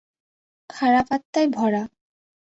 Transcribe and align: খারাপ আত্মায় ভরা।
খারাপ 0.69 1.07
আত্মায় 1.11 1.47
ভরা। 1.51 1.83